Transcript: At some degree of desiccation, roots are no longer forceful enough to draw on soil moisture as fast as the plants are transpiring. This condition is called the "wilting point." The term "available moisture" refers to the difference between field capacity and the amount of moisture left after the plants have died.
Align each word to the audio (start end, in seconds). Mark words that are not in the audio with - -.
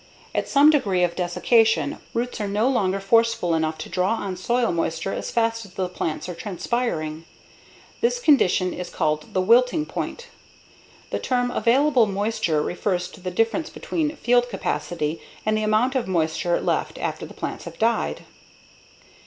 At 0.33 0.47
some 0.49 0.71
degree 0.71 1.03
of 1.03 1.15
desiccation, 1.15 1.99
roots 2.15 2.41
are 2.41 2.47
no 2.47 2.67
longer 2.67 2.99
forceful 2.99 3.53
enough 3.53 3.77
to 3.77 3.87
draw 3.87 4.15
on 4.15 4.35
soil 4.35 4.71
moisture 4.71 5.13
as 5.13 5.29
fast 5.29 5.63
as 5.63 5.75
the 5.75 5.87
plants 5.87 6.27
are 6.27 6.33
transpiring. 6.33 7.25
This 8.01 8.17
condition 8.19 8.73
is 8.73 8.89
called 8.89 9.35
the 9.35 9.41
"wilting 9.41 9.85
point." 9.85 10.25
The 11.11 11.19
term 11.19 11.51
"available 11.51 12.07
moisture" 12.07 12.63
refers 12.63 13.09
to 13.09 13.21
the 13.21 13.29
difference 13.29 13.69
between 13.69 14.15
field 14.15 14.49
capacity 14.49 15.21
and 15.45 15.55
the 15.55 15.61
amount 15.61 15.93
of 15.93 16.07
moisture 16.07 16.59
left 16.59 16.97
after 16.97 17.27
the 17.27 17.35
plants 17.35 17.65
have 17.65 17.77
died. 17.77 18.25